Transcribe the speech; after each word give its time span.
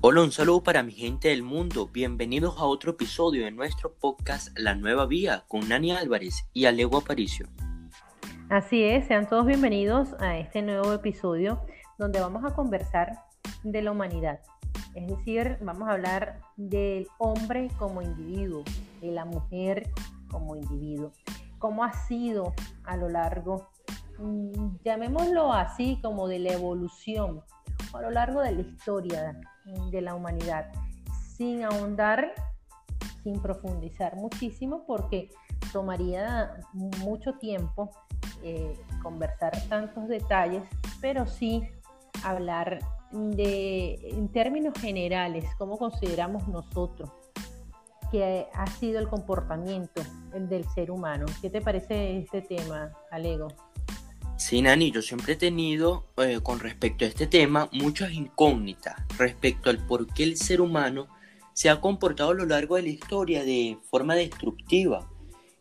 Hola, 0.00 0.22
un 0.22 0.30
saludo 0.30 0.62
para 0.62 0.84
mi 0.84 0.92
gente 0.92 1.26
del 1.26 1.42
mundo. 1.42 1.88
Bienvenidos 1.92 2.56
a 2.58 2.66
otro 2.66 2.92
episodio 2.92 3.44
de 3.44 3.50
nuestro 3.50 3.94
podcast 3.94 4.56
La 4.56 4.76
Nueva 4.76 5.06
Vía 5.06 5.42
con 5.48 5.68
Nani 5.68 5.90
Álvarez 5.90 6.48
y 6.52 6.66
Alego 6.66 6.98
Aparicio. 6.98 7.48
Así 8.48 8.84
es, 8.84 9.08
sean 9.08 9.28
todos 9.28 9.44
bienvenidos 9.44 10.14
a 10.20 10.38
este 10.38 10.62
nuevo 10.62 10.92
episodio 10.92 11.60
donde 11.98 12.20
vamos 12.20 12.44
a 12.44 12.54
conversar 12.54 13.24
de 13.64 13.82
la 13.82 13.90
humanidad. 13.90 14.38
Es 14.94 15.08
decir, 15.08 15.58
vamos 15.62 15.88
a 15.88 15.94
hablar 15.94 16.42
del 16.56 17.08
hombre 17.18 17.68
como 17.76 18.00
individuo, 18.00 18.62
de 19.00 19.10
la 19.10 19.24
mujer 19.24 19.90
como 20.30 20.54
individuo. 20.54 21.10
Cómo 21.58 21.82
ha 21.82 21.92
sido 21.92 22.54
a 22.84 22.96
lo 22.96 23.08
largo, 23.08 23.68
mm, 24.20 24.76
llamémoslo 24.84 25.52
así, 25.52 25.98
como 26.00 26.28
de 26.28 26.38
la 26.38 26.52
evolución, 26.52 27.42
a 27.92 28.02
lo 28.02 28.10
largo 28.10 28.40
de 28.40 28.52
la 28.52 28.60
historia 28.60 29.40
de 29.90 30.00
la 30.00 30.14
humanidad, 30.14 30.70
sin 31.36 31.64
ahondar, 31.64 32.32
sin 33.22 33.40
profundizar 33.40 34.16
muchísimo, 34.16 34.84
porque 34.86 35.30
tomaría 35.72 36.56
mucho 36.72 37.34
tiempo 37.34 37.90
eh, 38.42 38.78
conversar 39.02 39.52
tantos 39.68 40.08
detalles, 40.08 40.62
pero 41.00 41.26
sí 41.26 41.68
hablar 42.24 42.78
de, 43.12 43.94
en 44.10 44.28
términos 44.28 44.74
generales, 44.78 45.44
cómo 45.56 45.78
consideramos 45.78 46.46
nosotros 46.48 47.10
que 48.10 48.46
ha 48.54 48.66
sido 48.66 48.98
el 49.00 49.08
comportamiento 49.08 50.02
del 50.32 50.64
ser 50.70 50.90
humano. 50.90 51.26
¿Qué 51.42 51.50
te 51.50 51.60
parece 51.60 52.18
este 52.18 52.40
tema, 52.40 52.90
Alego? 53.10 53.48
Sí, 54.38 54.62
Nani, 54.62 54.92
yo 54.92 55.02
siempre 55.02 55.32
he 55.32 55.36
tenido 55.36 56.04
eh, 56.16 56.38
con 56.40 56.60
respecto 56.60 57.04
a 57.04 57.08
este 57.08 57.26
tema 57.26 57.68
muchas 57.72 58.12
incógnitas 58.12 58.94
respecto 59.18 59.68
al 59.68 59.78
por 59.78 60.06
qué 60.14 60.22
el 60.22 60.36
ser 60.36 60.60
humano 60.60 61.08
se 61.54 61.68
ha 61.68 61.80
comportado 61.80 62.30
a 62.30 62.34
lo 62.34 62.46
largo 62.46 62.76
de 62.76 62.82
la 62.82 62.88
historia 62.88 63.42
de 63.42 63.78
forma 63.90 64.14
destructiva. 64.14 65.10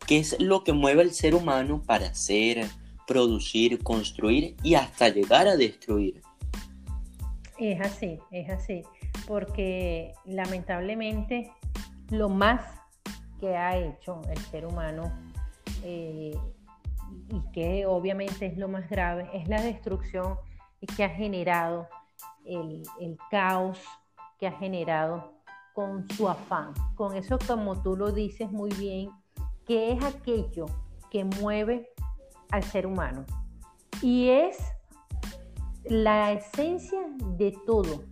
¿Qué 0.06 0.20
es 0.20 0.40
lo 0.40 0.64
que 0.64 0.74
mueve 0.74 1.02
al 1.02 1.12
ser 1.12 1.34
humano 1.34 1.82
para 1.88 2.10
hacer, 2.10 2.68
producir, 3.08 3.82
construir 3.82 4.56
y 4.62 4.76
hasta 4.76 5.10
llegar 5.10 5.48
a 5.48 5.58
destruir? 5.58 6.22
Es 7.58 7.82
así, 7.82 8.20
es 8.30 8.48
así, 8.52 8.84
porque 9.26 10.14
lamentablemente 10.24 11.52
lo 12.12 12.30
más 12.30 12.62
que 13.40 13.56
ha 13.58 13.76
hecho 13.76 14.22
el 14.30 14.38
ser 14.38 14.68
humano 14.68 15.12
eh, 15.84 16.38
y 17.30 17.42
que 17.52 17.86
obviamente 17.86 18.46
es 18.46 18.58
lo 18.58 18.68
más 18.68 18.90
grave, 18.90 19.30
es 19.34 19.48
la 19.48 19.62
destrucción 19.62 20.38
que 20.96 21.04
ha 21.04 21.10
generado 21.10 21.88
el, 22.46 22.84
caos 23.30 23.80
que 24.40 24.48
ha 24.48 24.52
generado 24.54 25.34
con 25.74 26.08
su 26.12 26.28
afán, 26.28 26.74
con 26.96 27.16
eso 27.16 27.38
como 27.46 27.82
tú 27.82 27.96
lo 27.96 28.12
dices 28.12 28.52
muy 28.52 28.72
bien, 28.74 29.12
que 29.66 29.92
es 29.92 30.04
aquello 30.04 30.66
que 31.12 31.24
mueve 31.24 31.90
al 32.52 32.64
ser 32.64 32.88
humano. 32.88 33.26
Y 34.02 34.30
es 34.30 34.58
la 35.84 36.32
esencia 36.32 37.00
de 37.38 37.56
todo. 37.66 38.04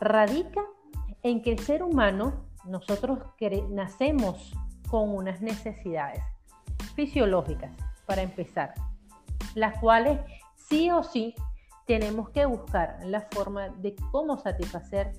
Radica 0.00 0.62
en 1.22 1.42
que 1.42 1.52
el 1.52 1.58
ser 1.58 1.82
humano, 1.82 2.46
nosotros 2.64 3.18
nacemos 3.70 4.52
con 4.88 5.10
unas 5.10 5.40
necesidades 5.40 6.22
fisiológicas, 6.94 7.72
para 8.10 8.22
empezar, 8.22 8.74
las 9.54 9.78
cuales 9.78 10.18
sí 10.56 10.90
o 10.90 11.04
sí 11.04 11.32
tenemos 11.86 12.30
que 12.30 12.44
buscar 12.44 12.98
la 13.04 13.20
forma 13.30 13.68
de 13.68 13.94
cómo 14.10 14.36
satisfacer 14.36 15.12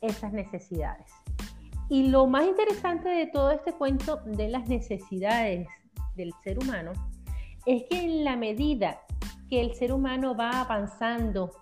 esas 0.00 0.32
necesidades. 0.32 1.06
Y 1.88 2.08
lo 2.08 2.26
más 2.26 2.44
interesante 2.44 3.08
de 3.10 3.28
todo 3.28 3.52
este 3.52 3.72
cuento 3.74 4.16
de 4.24 4.48
las 4.48 4.66
necesidades 4.66 5.68
del 6.16 6.32
ser 6.42 6.58
humano 6.58 6.94
es 7.64 7.84
que 7.88 8.00
en 8.02 8.24
la 8.24 8.34
medida 8.34 9.02
que 9.48 9.60
el 9.60 9.76
ser 9.76 9.92
humano 9.92 10.34
va 10.34 10.62
avanzando 10.62 11.52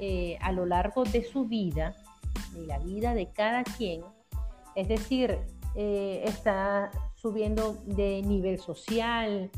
eh, 0.00 0.36
a 0.40 0.50
lo 0.50 0.66
largo 0.66 1.04
de 1.04 1.22
su 1.22 1.44
vida, 1.44 1.94
de 2.54 2.66
la 2.66 2.80
vida 2.80 3.14
de 3.14 3.30
cada 3.30 3.62
quien, 3.62 4.02
es 4.74 4.88
decir, 4.88 5.38
eh, 5.76 6.24
está 6.24 6.90
subiendo 7.14 7.74
de 7.86 8.20
nivel 8.22 8.58
social, 8.58 9.48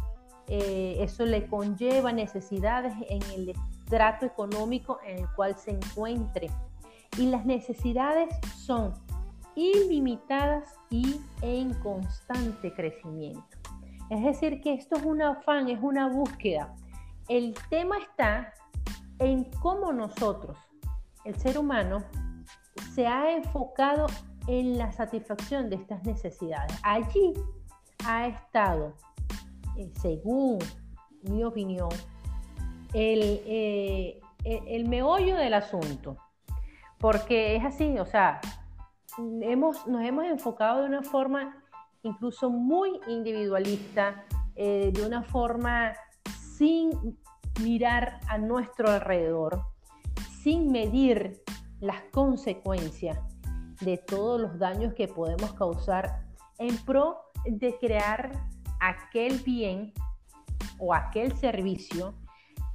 eh, 0.49 0.97
eso 1.01 1.25
le 1.25 1.47
conlleva 1.47 2.13
necesidades 2.13 2.93
en 3.09 3.23
el 3.33 3.55
trato 3.89 4.27
económico 4.27 4.99
en 5.05 5.19
el 5.19 5.29
cual 5.35 5.57
se 5.57 5.73
encuentre. 5.73 6.51
Y 7.19 7.27
las 7.27 7.45
necesidades 7.45 8.29
son 8.57 8.95
ilimitadas 9.55 10.75
y 10.91 11.21
en 11.43 11.75
constante 11.75 12.73
crecimiento. 12.73 13.59
Es 14.11 14.23
decir, 14.23 14.61
que 14.61 14.75
esto 14.75 14.97
es 14.97 15.05
un 15.05 15.23
afán, 15.23 15.69
es 15.69 15.79
una 15.83 16.09
búsqueda. 16.09 16.75
El 17.29 17.55
tema 17.69 17.99
está 17.99 18.53
en 19.19 19.45
cómo 19.61 19.93
nosotros, 19.93 20.59
el 21.25 21.37
ser 21.37 21.59
humano, 21.59 22.03
se 22.95 23.07
ha 23.07 23.37
enfocado 23.37 24.07
en 24.47 24.79
la 24.79 24.91
satisfacción 24.93 25.71
de 25.71 25.77
estas 25.77 26.03
necesidades. 26.05 26.73
Allí 26.83 27.35
ha 28.05 28.27
estado 28.27 28.95
eh, 29.81 29.91
según 30.01 30.59
mi 31.23 31.43
opinión, 31.43 31.89
eh, 32.93 34.21
el, 34.45 34.89
meollo 34.89 35.37
del 35.37 35.55
asunto. 35.55 36.19
Porque 36.99 37.57
es 37.57 37.65
así, 37.65 37.99
o 37.99 38.05
sea, 38.05 38.41
hemos, 39.41 39.87
nos 39.87 40.05
hemos 40.05 40.27
enfocado 40.27 40.83
de 40.83 40.89
una 40.89 41.03
forma 41.03 41.57
incluso 42.03 42.51
muy 42.51 43.01
individualista, 43.09 44.25
eh, 44.55 44.91
de 44.93 45.07
una 45.07 45.23
forma 45.23 45.95
sin 46.57 46.91
mirar 47.63 48.21
a 48.29 48.37
nuestro 48.37 48.91
alrededor, 48.91 49.63
sin 50.43 50.71
medir 50.71 51.43
las 51.81 52.03
consecuencias 52.13 53.19
de 53.81 53.97
todos 53.97 54.41
los 54.41 54.59
daños 54.59 54.93
que 54.93 55.09
podemos 55.09 55.55
causar 55.55 56.27
en 56.59 56.77
pro 56.85 57.17
de 57.47 57.79
crear 57.79 58.33
aquel 58.81 59.39
bien 59.41 59.93
o 60.79 60.95
aquel 60.95 61.37
servicio 61.37 62.15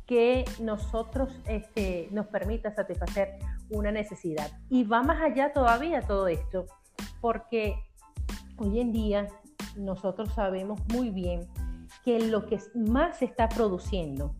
que 0.05 0.45
nosotros 0.59 1.41
este, 1.47 2.07
nos 2.11 2.27
permita 2.27 2.73
satisfacer 2.73 3.39
una 3.69 3.91
necesidad. 3.91 4.51
Y 4.69 4.83
va 4.83 5.01
más 5.01 5.21
allá 5.21 5.51
todavía 5.51 6.01
todo 6.01 6.27
esto, 6.27 6.65
porque 7.21 7.75
hoy 8.57 8.79
en 8.79 8.91
día 8.91 9.27
nosotros 9.75 10.31
sabemos 10.33 10.79
muy 10.93 11.09
bien 11.09 11.47
que 12.03 12.19
lo 12.19 12.45
que 12.45 12.59
más 12.75 13.17
se 13.17 13.25
está 13.25 13.49
produciendo, 13.49 14.35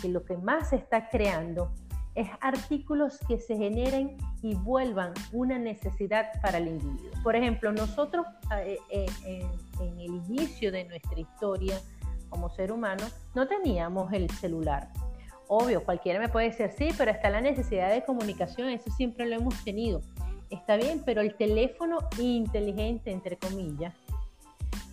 que 0.00 0.08
lo 0.08 0.24
que 0.24 0.36
más 0.36 0.70
se 0.70 0.76
está 0.76 1.08
creando, 1.08 1.72
es 2.18 2.28
artículos 2.40 3.20
que 3.28 3.38
se 3.38 3.56
generen 3.56 4.16
y 4.42 4.56
vuelvan 4.56 5.12
una 5.32 5.56
necesidad 5.56 6.26
para 6.42 6.58
el 6.58 6.66
individuo. 6.66 7.12
Por 7.22 7.36
ejemplo, 7.36 7.70
nosotros 7.70 8.26
eh, 8.56 8.76
eh, 8.90 9.46
en 9.80 10.00
el 10.00 10.14
inicio 10.26 10.72
de 10.72 10.84
nuestra 10.84 11.20
historia 11.20 11.80
como 12.28 12.50
ser 12.50 12.72
humano 12.72 13.04
no 13.36 13.46
teníamos 13.46 14.12
el 14.12 14.28
celular. 14.30 14.88
Obvio, 15.46 15.84
cualquiera 15.84 16.18
me 16.18 16.28
puede 16.28 16.50
decir, 16.50 16.70
sí, 16.76 16.88
pero 16.98 17.12
está 17.12 17.30
la 17.30 17.40
necesidad 17.40 17.90
de 17.90 18.04
comunicación, 18.04 18.68
eso 18.68 18.90
siempre 18.90 19.24
lo 19.26 19.36
hemos 19.36 19.62
tenido. 19.62 20.02
Está 20.50 20.76
bien, 20.76 21.02
pero 21.04 21.20
el 21.20 21.36
teléfono 21.36 21.98
inteligente, 22.18 23.12
entre 23.12 23.36
comillas, 23.36 23.94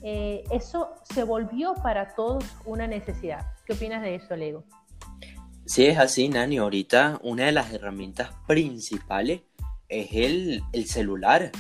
eh, 0.03 0.43
eso 0.51 0.91
se 1.03 1.23
volvió 1.23 1.73
para 1.73 2.13
todos 2.13 2.45
una 2.65 2.85
necesidad. 2.85 3.47
¿Qué 3.65 3.73
opinas 3.73 4.03
de 4.03 4.13
eso, 4.13 4.35
Lego? 4.35 4.63
Sí, 5.65 5.85
es 5.87 5.97
así, 5.97 6.29
Nani. 6.29 6.57
Ahorita 6.57 7.19
una 7.23 7.45
de 7.45 7.51
las 7.51 7.73
herramientas 7.73 8.29
principales 8.47 9.41
es 9.89 10.09
el, 10.11 10.63
celular. 10.85 11.51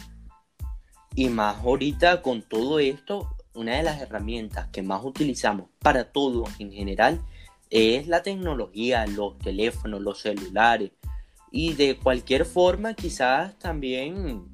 Y 1.15 1.29
más 1.29 1.63
ahorita 1.63 2.21
con 2.21 2.43
todo 2.43 2.79
esto, 2.79 3.35
una 3.55 3.77
de 3.77 3.83
las 3.83 4.01
herramientas 4.01 4.67
que 4.67 4.83
más 4.83 5.03
utilizamos 5.03 5.69
para 5.79 6.11
todo 6.11 6.43
en 6.59 6.71
general 6.71 7.19
es 7.71 8.07
la 8.07 8.21
tecnología, 8.21 9.07
los 9.07 9.39
teléfonos, 9.39 10.01
los 10.01 10.19
celulares. 10.19 10.91
Y 11.51 11.73
de 11.73 11.97
cualquier 11.97 12.45
forma 12.45 12.93
quizás 12.93 13.57
también 13.57 14.45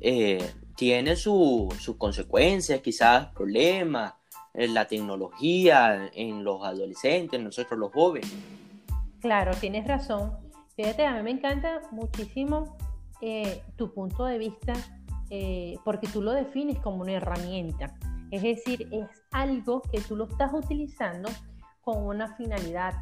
eh, 0.00 0.48
tiene 0.76 1.16
sus 1.16 1.96
consecuencias, 1.98 2.80
quizás 2.82 3.28
problemas, 3.34 4.14
en 4.54 4.72
la 4.72 4.86
tecnología 4.86 6.10
en 6.14 6.42
los 6.42 6.64
adolescentes, 6.64 7.40
nosotros 7.40 7.78
los 7.78 7.92
jóvenes. 7.92 8.32
Claro, 9.26 9.50
tienes 9.60 9.88
razón. 9.88 10.36
Fíjate, 10.76 11.04
a 11.04 11.14
mí 11.14 11.22
me 11.24 11.32
encanta 11.32 11.82
muchísimo 11.90 12.76
eh, 13.20 13.60
tu 13.74 13.92
punto 13.92 14.24
de 14.24 14.38
vista 14.38 14.72
eh, 15.30 15.78
porque 15.84 16.06
tú 16.06 16.22
lo 16.22 16.30
defines 16.30 16.78
como 16.78 16.98
una 16.98 17.14
herramienta. 17.14 17.92
Es 18.30 18.44
decir, 18.44 18.86
es 18.92 19.08
algo 19.32 19.82
que 19.82 20.00
tú 20.00 20.14
lo 20.14 20.28
estás 20.28 20.52
utilizando 20.54 21.28
con 21.80 22.06
una 22.06 22.36
finalidad 22.36 22.94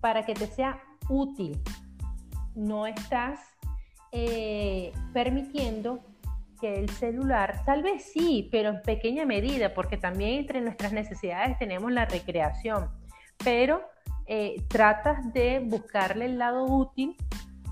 para 0.00 0.24
que 0.24 0.34
te 0.34 0.46
sea 0.46 0.80
útil. 1.08 1.60
No 2.54 2.86
estás 2.86 3.40
eh, 4.12 4.92
permitiendo 5.12 6.04
que 6.60 6.78
el 6.78 6.88
celular, 6.88 7.64
tal 7.66 7.82
vez 7.82 8.12
sí, 8.12 8.48
pero 8.52 8.68
en 8.68 8.82
pequeña 8.82 9.26
medida, 9.26 9.74
porque 9.74 9.96
también 9.96 10.38
entre 10.38 10.60
nuestras 10.60 10.92
necesidades 10.92 11.58
tenemos 11.58 11.90
la 11.90 12.04
recreación, 12.04 12.90
pero 13.42 13.82
eh, 14.26 14.62
tratas 14.68 15.32
de 15.32 15.60
buscarle 15.60 16.26
el 16.26 16.38
lado 16.38 16.64
útil 16.64 17.16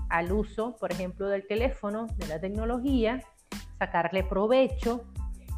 al 0.09 0.31
uso, 0.31 0.75
por 0.77 0.91
ejemplo, 0.91 1.27
del 1.27 1.47
teléfono, 1.47 2.07
de 2.17 2.27
la 2.27 2.39
tecnología, 2.39 3.23
sacarle 3.79 4.23
provecho 4.23 5.03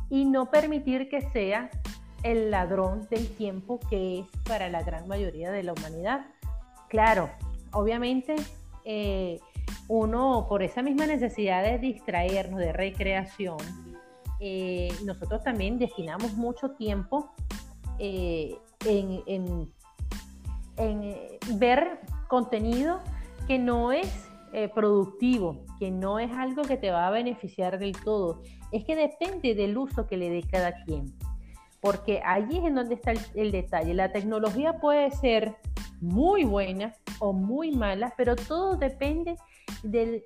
y 0.10 0.26
no 0.26 0.50
permitir 0.50 1.10
que 1.10 1.22
sea 1.32 1.70
el 2.24 2.50
ladrón 2.52 3.08
del 3.10 3.28
tiempo 3.28 3.80
que 3.90 4.20
es 4.20 4.26
para 4.48 4.70
la 4.70 4.82
gran 4.84 5.08
mayoría 5.08 5.52
de 5.52 5.64
la 5.64 5.74
humanidad. 5.74 6.26
Claro, 6.88 7.30
obviamente 7.72 8.36
eh, 8.86 9.40
uno 9.88 10.46
por 10.48 10.64
esa 10.64 10.82
misma 10.82 11.06
necesidad 11.06 11.64
de 11.64 11.78
distraernos, 11.78 12.60
de 12.60 12.72
recreación, 12.72 13.58
eh, 14.40 14.94
nosotros 15.04 15.44
también 15.44 15.78
destinamos 15.78 16.34
mucho 16.34 16.72
tiempo 16.72 17.34
en, 18.00 19.72
ver 21.58 22.00
contenido 22.28 23.00
que 23.48 23.60
no 23.60 23.92
es 23.92 24.30
productivo, 24.74 25.66
que 25.80 25.92
no 25.92 26.18
es 26.18 26.32
algo 26.32 26.62
que 26.64 26.78
te 26.78 26.90
va 26.90 27.08
a 27.08 27.12
beneficiar 27.12 27.78
del 27.78 27.92
todo. 27.92 28.42
Es 28.72 28.86
que 28.86 28.96
depende 28.96 29.54
del 29.54 29.78
uso 29.78 30.08
que 30.08 30.18
le 30.18 30.30
dé 30.30 30.44
cada 30.44 30.84
quien 30.86 31.14
porque 31.86 32.20
allí 32.26 32.58
es 32.58 32.66
en 32.66 32.74
donde 32.74 32.96
está 32.96 33.14
el, 33.36 33.52
detalle. 33.52 33.94
La 33.94 34.12
tecnología 34.12 34.80
puede 34.80 35.12
ser 35.12 35.56
muy 36.02 36.44
buena 36.44 36.96
o 37.20 37.32
muy 37.32 37.76
mala, 37.76 38.12
pero 38.18 38.36
todo 38.36 38.76
depende 38.76 39.36
del, 39.84 40.24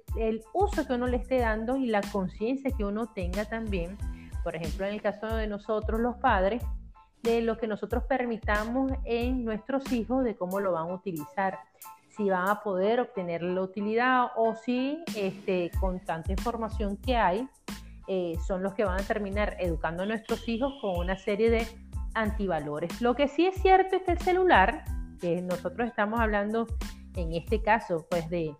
uso 0.53 0.87
que 0.87 0.93
uno 0.93 1.05
le 1.05 1.17
esté 1.17 1.39
dando 1.39 1.75
y 1.75 1.87
la 1.87 1.99
conciencia 2.13 2.71
que 2.71 2.85
uno 2.85 3.07
tenga 3.07 3.43
también. 3.43 3.97
Por 4.41 4.55
ejemplo, 4.55 4.85
en 4.85 4.93
el 4.93 5.01
caso 5.01 5.27
de 5.35 5.47
nosotros 5.47 5.99
los 5.99 6.15
padres, 6.15 6.63
de 7.23 7.41
lo 7.41 7.57
que 7.57 7.67
nosotros 7.67 8.03
permitamos 8.05 8.91
en 9.05 9.43
nuestros 9.43 9.91
hijos, 9.91 10.23
de 10.23 10.35
cómo 10.35 10.59
lo 10.59 10.71
van 10.71 10.89
a 10.89 10.93
utilizar, 10.93 11.59
si 12.09 12.29
van 12.29 12.49
a 12.49 12.61
poder 12.61 12.99
obtener 12.99 13.41
la 13.43 13.61
utilidad 13.61 14.27
o 14.35 14.55
si 14.55 15.03
este, 15.15 15.71
con 15.79 15.99
tanta 15.99 16.31
información 16.31 16.97
que 16.97 17.15
hay, 17.15 17.47
eh, 18.07 18.35
son 18.45 18.63
los 18.63 18.73
que 18.73 18.83
van 18.83 18.99
a 18.99 19.03
terminar 19.03 19.55
educando 19.59 20.03
a 20.03 20.05
nuestros 20.05 20.47
hijos 20.49 20.73
con 20.81 20.97
una 20.97 21.17
serie 21.17 21.49
de 21.49 21.67
antivalores. 22.15 23.01
Lo 23.01 23.15
que 23.15 23.27
sí 23.27 23.45
es 23.45 23.55
cierto 23.61 23.95
es 23.97 24.01
que 24.03 24.13
el 24.13 24.19
celular, 24.19 24.83
que 25.21 25.41
nosotros 25.41 25.87
estamos 25.87 26.19
hablando 26.19 26.67
en 27.15 27.33
este 27.33 27.61
caso, 27.61 28.05
pues 28.09 28.29
de, 28.29 28.55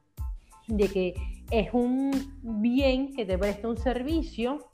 de 0.68 0.88
que 0.88 1.14
es 1.52 1.70
un 1.74 2.12
bien 2.42 3.14
que 3.14 3.26
te 3.26 3.38
presta 3.38 3.68
un 3.68 3.78
servicio 3.78 4.70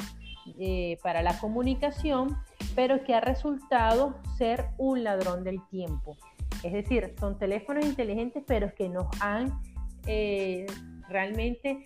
eh, 0.59 0.97
para 1.01 1.21
la 1.21 1.39
comunicación, 1.39 2.37
pero 2.75 3.03
que 3.03 3.13
ha 3.15 3.21
resultado 3.21 4.15
ser 4.37 4.69
un 4.77 5.03
ladrón 5.03 5.43
del 5.43 5.65
tiempo. 5.69 6.17
Es 6.63 6.73
decir, 6.73 7.13
son 7.19 7.37
teléfonos 7.37 7.85
inteligentes, 7.85 8.43
pero 8.45 8.73
que 8.75 8.89
nos 8.89 9.07
han 9.21 9.61
eh, 10.05 10.65
realmente 11.07 11.83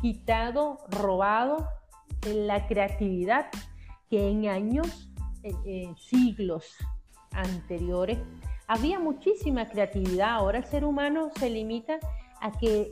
quitado, 0.00 0.78
robado 0.90 1.66
la 2.26 2.66
creatividad 2.66 3.46
que 4.10 4.28
en 4.30 4.48
años, 4.48 5.10
en, 5.42 5.96
siglos 5.96 6.76
anteriores, 7.32 8.18
había 8.66 8.98
muchísima 8.98 9.66
creatividad. 9.66 10.30
Ahora 10.30 10.58
el 10.58 10.64
ser 10.64 10.84
humano 10.84 11.30
se 11.38 11.50
limita 11.50 11.98
a 12.40 12.52
que 12.52 12.90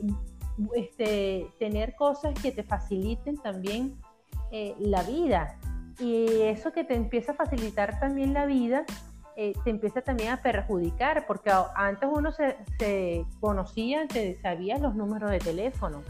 este, 0.75 1.47
tener 1.59 1.95
cosas 1.95 2.33
que 2.39 2.51
te 2.51 2.63
faciliten 2.63 3.37
también 3.37 3.97
eh, 4.51 4.75
la 4.79 5.03
vida. 5.03 5.59
Y 5.99 6.41
eso 6.43 6.71
que 6.71 6.83
te 6.83 6.95
empieza 6.95 7.31
a 7.31 7.35
facilitar 7.35 7.99
también 7.99 8.33
la 8.33 8.45
vida, 8.45 8.85
eh, 9.35 9.53
te 9.63 9.69
empieza 9.69 10.01
también 10.01 10.29
a 10.29 10.41
perjudicar, 10.41 11.25
porque 11.27 11.51
antes 11.75 12.09
uno 12.11 12.31
se, 12.31 12.57
se 12.79 13.25
conocía, 13.39 14.07
te 14.07 14.39
sabía 14.41 14.77
los 14.77 14.95
números 14.95 15.31
de 15.31 15.39
teléfono 15.39 16.03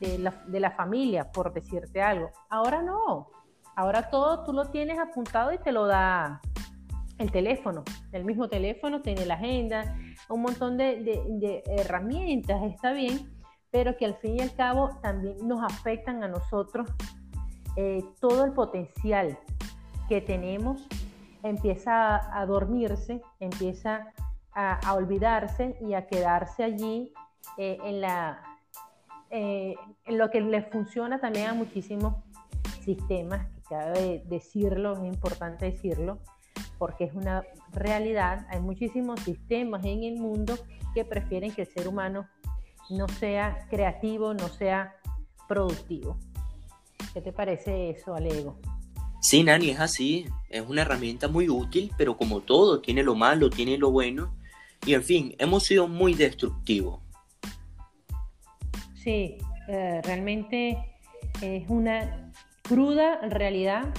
de 0.00 0.60
la, 0.60 0.70
familia, 0.70 1.30
por 1.30 1.52
decirte 1.52 2.00
algo. 2.00 2.30
Ahora 2.48 2.82
no. 2.82 3.28
Ahora 3.76 4.10
todo 4.10 4.44
tú 4.44 4.52
lo 4.52 4.70
tienes 4.70 4.98
apuntado 4.98 5.52
y 5.52 5.58
te 5.58 5.72
lo 5.72 5.86
da 5.86 6.40
el 7.18 7.30
teléfono. 7.30 7.84
El 8.12 8.24
mismo 8.24 8.48
teléfono 8.48 9.02
tiene 9.02 9.26
la 9.26 9.34
agenda, 9.34 9.96
un 10.28 10.42
montón 10.42 10.76
de, 10.76 11.62
herramientas, 11.66 12.62
está 12.64 12.92
bien, 12.92 13.30
pero 13.70 13.96
que 13.96 14.06
al 14.06 14.14
fin 14.14 14.36
y 14.38 14.40
al 14.40 14.54
cabo 14.54 14.98
también 15.02 15.36
nos 15.46 15.62
afectan 15.62 16.24
a 16.24 16.28
nosotros. 16.28 16.88
Eh, 17.76 18.04
todo 18.20 18.44
el 18.44 18.52
potencial 18.52 19.38
que 20.08 20.20
tenemos 20.20 20.86
empieza 21.42 22.38
a, 22.38 22.44
dormirse, 22.46 23.22
empieza 23.38 24.12
a, 24.52 24.94
olvidarse 24.94 25.76
y 25.80 25.94
a 25.94 26.06
quedarse 26.06 26.64
allí 26.64 27.12
eh, 27.56 27.78
en, 27.84 28.04
eh, 29.30 29.74
lo 30.06 30.30
que 30.30 30.40
le 30.40 30.62
funciona 30.62 31.20
también 31.20 31.46
a 31.46 31.54
muchísimos 31.54 32.14
sistemas, 32.82 33.46
que 33.46 33.62
cabe 33.68 34.22
decirlo, 34.26 34.94
es 34.94 35.04
importante 35.04 35.66
decirlo, 35.66 36.18
porque 36.78 37.04
es 37.04 37.14
una 37.14 37.44
realidad. 37.72 38.46
Hay 38.50 38.60
muchísimos 38.60 39.20
sistemas 39.20 39.84
en 39.84 40.02
el 40.02 40.16
mundo 40.16 40.54
que 40.94 41.04
prefieren 41.04 41.52
que 41.52 41.62
el 41.62 41.68
ser 41.68 41.86
humano 41.86 42.26
no 42.90 43.06
sea 43.08 43.66
creativo, 43.70 44.34
no 44.34 44.48
sea 44.48 44.96
productivo. 45.46 46.16
¿Qué 47.12 47.20
te 47.20 47.32
parece 47.32 47.90
eso, 47.90 48.14
Alego? 48.14 48.58
Sí, 49.20 49.42
Nani, 49.42 49.70
es 49.70 49.80
así. 49.80 50.26
Es 50.48 50.62
una 50.66 50.82
herramienta 50.82 51.28
muy 51.28 51.48
útil, 51.48 51.92
pero 51.96 52.16
como 52.16 52.40
todo, 52.40 52.80
tiene 52.80 53.02
lo 53.02 53.14
malo, 53.14 53.50
tiene 53.50 53.76
lo 53.76 53.90
bueno. 53.90 54.34
Y 54.86 54.94
en 54.94 55.02
fin, 55.02 55.34
hemos 55.38 55.64
sido 55.64 55.88
muy 55.88 56.14
destructivos. 56.14 57.00
Sí, 58.94 59.38
eh, 59.68 60.00
realmente 60.04 60.78
es 61.42 61.68
una 61.68 62.32
cruda 62.62 63.20
realidad, 63.28 63.92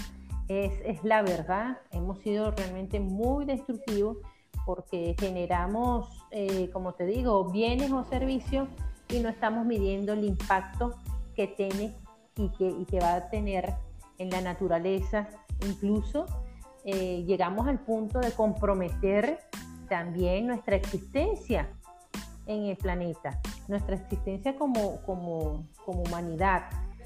es, 0.48 1.04
la 1.04 1.22
verdad. 1.22 1.80
Hemos 1.92 2.20
sido 2.20 2.52
realmente 2.52 3.00
muy 3.00 3.46
destructivos 3.46 4.18
porque 4.66 5.16
generamos, 5.20 6.08
eh, 6.32 6.70
como 6.72 6.94
te 6.94 7.06
digo, 7.06 7.52
bienes 7.52 7.92
o 7.92 8.04
servicios 8.06 8.68
y 9.10 9.20
no 9.20 9.30
estamos 9.30 9.66
midiendo 9.66 10.14
el 10.14 10.24
impacto 10.24 10.96
que 11.36 11.48
tiene 11.48 11.94
y 12.36 12.50
que, 12.86 13.00
va 13.00 13.16
a 13.16 13.30
tener 13.30 13.74
en 14.18 14.30
la 14.30 14.42
naturaleza. 14.42 15.28
Incluso 15.66 16.26
eh, 16.86 17.24
llegamos 17.26 17.68
al 17.68 17.80
punto 17.80 18.20
de 18.20 18.32
comprometer 18.32 19.40
también 19.90 20.48
nuestra 20.48 20.76
existencia 20.76 21.70
en 22.48 22.66
el 22.66 22.78
planeta, 22.78 23.40
nuestra 23.68 23.96
existencia 23.96 24.56
como 24.56 25.66
humanidad. 25.86 26.64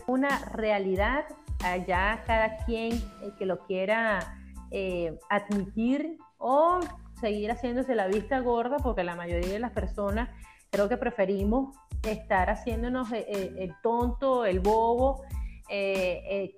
Una 0.08 0.40
realidad, 0.52 1.26
allá 1.64 2.24
cada 2.28 2.58
quien 2.66 2.94
eh, 2.94 3.32
que 3.38 3.46
lo 3.46 3.60
quiera 3.66 4.38
eh, 4.72 5.18
admitir 5.30 6.18
o 6.38 6.80
seguir 7.20 7.52
haciéndose 7.52 7.96
la 7.96 8.08
vista 8.08 8.40
gorda, 8.40 8.78
porque 8.78 9.04
la 9.04 9.16
mayoría 9.16 9.54
de 9.54 9.60
las 9.60 9.72
personas 9.72 10.30
creo 10.70 10.90
que 10.90 10.98
preferimos 10.98 11.76
estar 12.12 12.50
haciéndonos 12.50 13.12
eh, 13.12 13.54
el 13.58 13.74
tonto, 13.82 14.46
el 14.46 14.60
bobo, 14.60 15.24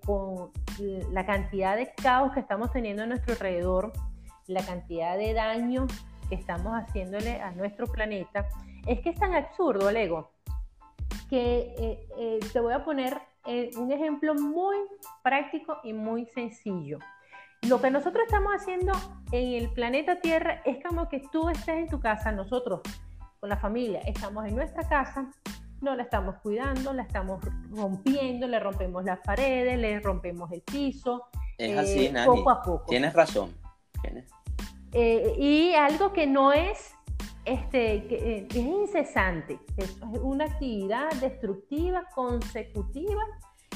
con 0.06 0.52
la 1.12 1.26
cantidad 1.26 1.78
de 1.78 1.94
caos 1.94 2.34
que 2.34 2.42
estamos 2.42 2.72
teniendo 2.72 3.04
a 3.04 3.06
nuestro 3.06 3.34
alrededor, 3.34 3.94
la 4.48 4.66
cantidad 4.66 5.18
de 5.18 5.34
daño 5.34 5.88
que 6.30 6.36
estamos 6.36 6.74
haciéndole 6.74 7.42
a 7.42 7.52
nuestro 7.52 7.88
planeta 7.88 8.48
es 8.86 9.00
que 9.02 9.10
es 9.10 9.20
tan 9.20 9.34
absurdo 9.34 9.90
el 9.90 9.98
ego 9.98 10.32
que 11.30 11.76
eh, 11.78 12.08
eh, 12.18 12.40
te 12.54 12.60
voy 12.60 12.74
a 12.74 12.84
poner 12.86 13.22
eh, 13.46 13.70
un 13.78 13.92
ejemplo 13.92 14.34
muy 14.36 14.78
práctico 15.24 15.78
y 15.84 15.94
muy 15.94 16.26
sencillo. 16.28 17.00
Lo 17.68 17.82
que 17.82 17.92
nosotros 17.92 18.24
estamos 18.26 18.54
haciendo 18.54 18.94
en 19.32 19.54
el 19.54 19.70
planeta 19.72 20.22
Tierra 20.22 20.62
es 20.64 20.78
como 20.84 21.10
que 21.10 21.22
tú 21.32 21.50
estés 21.50 21.76
en 21.76 21.88
tu 21.90 22.00
casa, 22.00 22.32
nosotros 22.32 22.82
con 23.48 23.50
la 23.50 23.58
familia 23.58 24.02
estamos 24.02 24.46
en 24.46 24.58
nuestra 24.58 24.86
casa, 24.90 25.32
no 25.80 25.96
la 25.96 26.04
estamos 26.04 26.36
cuidando, 26.44 26.92
la 26.92 27.04
estamos 27.04 27.42
rompiendo, 27.72 28.46
le 28.46 28.60
rompemos 28.60 29.06
las 29.06 29.20
paredes, 29.20 29.80
le 29.80 30.02
rompemos 30.02 30.52
el 30.52 30.62
piso. 30.62 31.28
Es 31.58 31.78
así, 31.78 32.10
Nani. 32.10 32.26
Poco 32.26 32.50
a 32.50 32.62
poco. 32.62 32.86
Tienes 32.90 33.14
razón. 33.14 33.56
y 34.92 35.74
algo 35.76 36.12
que 36.12 36.28
no 36.28 36.52
es 36.52 36.94
este, 37.46 38.06
que, 38.08 38.16
eh, 38.16 38.48
es 38.50 38.56
incesante, 38.58 39.60
es 39.78 39.96
una 40.22 40.46
actividad 40.46 41.10
destructiva, 41.22 42.04
consecutiva, 42.14 43.24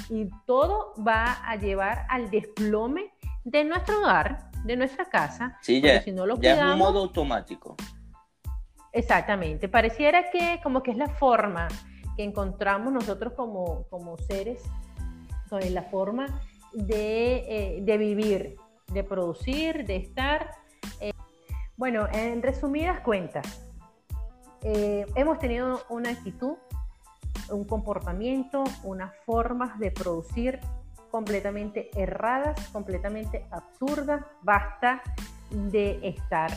y 0.09 0.27
todo 0.45 0.93
va 1.07 1.47
a 1.47 1.55
llevar 1.55 2.05
al 2.09 2.29
desplome 2.29 3.13
de 3.45 3.63
nuestro 3.63 3.99
hogar, 3.99 4.51
de 4.65 4.75
nuestra 4.75 5.05
casa. 5.05 5.57
Sí, 5.61 5.79
ya, 5.79 6.01
si 6.01 6.11
no 6.11 6.25
lo 6.25 6.37
ya 6.41 6.55
es 6.55 6.73
un 6.73 6.77
modo 6.77 6.99
automático. 6.99 7.77
Exactamente, 8.93 9.69
pareciera 9.69 10.29
que 10.31 10.59
como 10.61 10.83
que 10.83 10.91
es 10.91 10.97
la 10.97 11.07
forma 11.07 11.67
que 12.17 12.23
encontramos 12.23 12.91
nosotros 12.91 13.33
como, 13.33 13.85
como 13.89 14.17
seres, 14.17 14.61
con 15.49 15.61
la 15.73 15.83
forma 15.83 16.41
de, 16.73 17.45
eh, 17.47 17.81
de 17.81 17.97
vivir, 17.97 18.55
de 18.87 19.03
producir, 19.03 19.85
de 19.85 19.95
estar. 19.97 20.51
Eh, 20.99 21.13
bueno, 21.77 22.07
en 22.11 22.41
resumidas 22.41 22.99
cuentas, 22.99 23.65
eh, 24.61 25.05
hemos 25.15 25.39
tenido 25.39 25.81
una 25.89 26.09
actitud, 26.09 26.55
un 27.49 27.63
comportamiento, 27.65 28.63
unas 28.83 29.13
formas 29.25 29.79
de 29.79 29.91
producir 29.91 30.59
completamente 31.09 31.89
erradas, 31.95 32.67
completamente 32.69 33.45
absurdas. 33.51 34.23
Basta 34.41 35.01
de 35.49 35.99
estar 36.07 36.51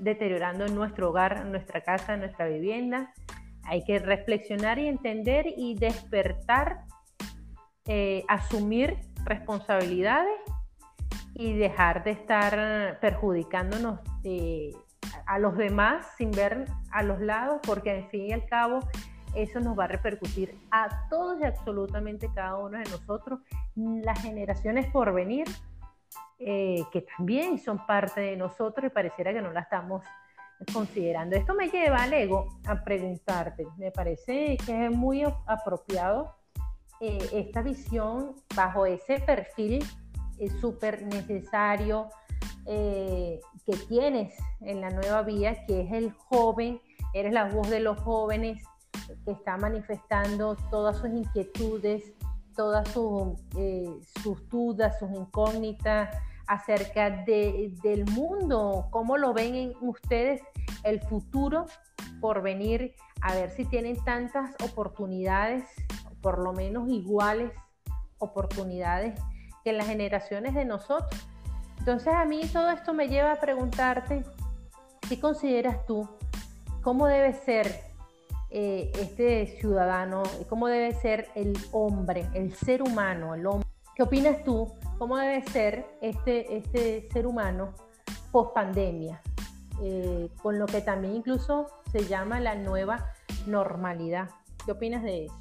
deteriorando 0.00 0.66
nuestro 0.68 1.10
hogar, 1.10 1.46
nuestra 1.46 1.82
casa, 1.82 2.16
nuestra 2.16 2.46
vivienda. 2.46 3.12
Hay 3.64 3.84
que 3.84 3.98
reflexionar 3.98 4.78
y 4.78 4.88
entender 4.88 5.46
y 5.56 5.74
despertar, 5.74 6.84
eh, 7.86 8.24
asumir 8.28 8.96
responsabilidades 9.24 10.40
y 11.34 11.56
dejar 11.56 12.04
de 12.04 12.10
estar 12.12 12.98
perjudicándonos 13.00 14.00
eh, 14.24 14.72
a 15.26 15.38
los 15.38 15.56
demás 15.56 16.06
sin 16.16 16.30
ver 16.30 16.66
a 16.90 17.02
los 17.02 17.20
lados, 17.20 17.60
porque 17.66 17.90
al 17.90 18.08
fin 18.10 18.26
y 18.26 18.32
al 18.32 18.46
cabo 18.46 18.80
eso 19.34 19.60
nos 19.60 19.78
va 19.78 19.84
a 19.84 19.88
repercutir 19.88 20.58
a 20.70 21.08
todos 21.08 21.40
y 21.40 21.44
absolutamente 21.44 22.28
cada 22.34 22.56
uno 22.56 22.78
de 22.78 22.84
nosotros, 22.84 23.40
las 23.76 24.20
generaciones 24.20 24.90
por 24.90 25.12
venir, 25.14 25.46
eh, 26.40 26.82
que 26.92 27.02
también 27.02 27.58
son 27.58 27.86
parte 27.86 28.20
de 28.20 28.36
nosotros 28.36 28.86
y 28.86 28.90
pareciera 28.90 29.32
que 29.32 29.42
no 29.42 29.52
la 29.52 29.60
estamos 29.60 30.02
considerando. 30.72 31.36
Esto 31.36 31.54
me 31.54 31.68
lleva, 31.68 32.06
Lego, 32.06 32.58
a 32.66 32.82
preguntarte, 32.82 33.66
me 33.78 33.90
parece 33.90 34.56
que 34.66 34.86
es 34.86 34.90
muy 34.90 35.22
apropiado 35.46 36.36
eh, 37.00 37.18
esta 37.32 37.62
visión 37.62 38.36
bajo 38.54 38.84
ese 38.84 39.20
perfil 39.20 39.82
es 40.40 40.52
súper 40.60 41.02
necesario 41.02 42.08
eh, 42.66 43.40
que 43.66 43.76
tienes 43.88 44.34
en 44.60 44.80
la 44.80 44.90
nueva 44.90 45.22
vía, 45.22 45.64
que 45.66 45.82
es 45.82 45.92
el 45.92 46.12
joven, 46.12 46.80
eres 47.14 47.32
la 47.32 47.44
voz 47.44 47.68
de 47.70 47.80
los 47.80 47.98
jóvenes 48.00 48.62
que 49.24 49.32
está 49.32 49.56
manifestando 49.56 50.56
todas 50.70 50.96
sus 50.98 51.10
inquietudes, 51.10 52.12
todas 52.56 52.88
eh, 53.56 53.90
sus 54.22 54.48
dudas, 54.48 54.98
sus 54.98 55.10
incógnitas 55.10 56.14
acerca 56.50 57.10
del 57.10 58.04
mundo, 58.06 58.88
cómo 58.90 59.16
lo 59.16 59.32
ven 59.32 59.54
en 59.54 59.72
ustedes 59.80 60.42
el 60.82 61.00
futuro 61.00 61.66
por 62.20 62.42
venir, 62.42 62.96
a 63.20 63.34
ver 63.34 63.50
si 63.50 63.64
tienen 63.64 64.02
tantas 64.04 64.56
oportunidades, 64.60 65.62
por 66.20 66.40
lo 66.40 66.52
menos 66.52 66.88
iguales 66.88 67.52
oportunidades 68.18 69.18
que 69.62 69.72
las 69.72 69.86
generaciones 69.86 70.54
de 70.54 70.64
nosotros. 70.64 71.24
Entonces 71.78 72.12
a 72.12 72.24
mí 72.24 72.40
todo 72.52 72.70
esto 72.70 72.94
me 72.94 73.06
lleva 73.06 73.30
a 73.30 73.36
preguntarte, 73.40 74.24
¿qué 75.08 75.20
consideras 75.20 75.86
tú? 75.86 76.08
¿Cómo 76.82 77.06
debe 77.06 77.32
ser 77.32 77.80
eh, 78.50 78.90
este 78.98 79.46
ciudadano? 79.60 80.24
¿Cómo 80.48 80.66
debe 80.66 80.94
ser 80.94 81.28
el 81.36 81.56
hombre, 81.70 82.28
el 82.34 82.52
ser 82.54 82.82
humano, 82.82 83.36
el 83.36 83.46
hombre? 83.46 83.69
¿Qué 84.00 84.04
opinas 84.04 84.42
tú? 84.44 84.66
¿Cómo 84.96 85.18
debe 85.18 85.42
ser 85.42 85.84
este, 86.00 86.56
este 86.56 87.06
ser 87.12 87.26
humano 87.26 87.74
post 88.32 88.54
pandemia? 88.54 89.20
Eh, 89.82 90.30
con 90.42 90.58
lo 90.58 90.64
que 90.64 90.80
también 90.80 91.16
incluso 91.16 91.66
se 91.92 92.06
llama 92.06 92.40
la 92.40 92.54
nueva 92.54 93.12
normalidad. 93.46 94.30
¿Qué 94.64 94.72
opinas 94.72 95.02
de 95.02 95.26
eso? 95.26 95.34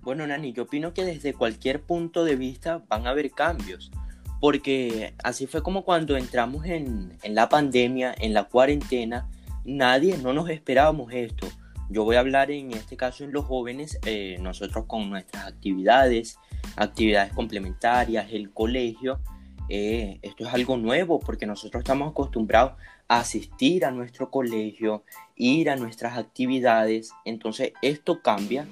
Bueno, 0.00 0.26
Nani, 0.26 0.52
yo 0.52 0.64
opino 0.64 0.92
que 0.92 1.04
desde 1.04 1.34
cualquier 1.34 1.80
punto 1.80 2.24
de 2.24 2.34
vista 2.34 2.82
van 2.88 3.06
a 3.06 3.10
haber 3.10 3.30
cambios, 3.30 3.92
porque 4.40 5.14
así 5.22 5.46
fue 5.46 5.62
como 5.62 5.84
cuando 5.84 6.16
entramos 6.16 6.66
en, 6.66 7.16
la 7.28 7.48
pandemia, 7.48 8.12
en 8.18 8.34
la 8.34 8.48
cuarentena, 8.48 9.30
nadie, 9.64 10.18
no 10.18 10.32
nos 10.32 10.50
esperábamos 10.50 11.12
esto. 11.12 11.46
Yo 11.90 12.02
voy 12.02 12.16
a 12.16 12.20
hablar 12.20 12.50
en 12.50 12.72
este 12.72 12.96
caso 12.96 13.22
en 13.22 13.30
los 13.30 13.44
jóvenes, 13.44 14.00
eh, 14.04 14.36
nosotros 14.40 14.86
con 14.86 15.08
nuestras 15.10 15.46
actividades, 15.46 16.40
actividades 16.78 17.32
complementarias, 17.32 18.32
el 18.32 18.52
colegio, 18.52 19.20
eh, 19.68 20.18
esto 20.22 20.46
es 20.46 20.54
algo 20.54 20.76
nuevo 20.76 21.20
porque 21.20 21.46
nosotros 21.46 21.82
estamos 21.82 22.12
acostumbrados 22.12 22.72
a 23.06 23.20
asistir 23.20 23.84
a 23.84 23.90
nuestro 23.90 24.30
colegio, 24.30 25.04
ir 25.36 25.70
a 25.70 25.76
nuestras 25.76 26.16
actividades, 26.16 27.12
entonces 27.24 27.72
esto 27.82 28.22
cambia 28.22 28.66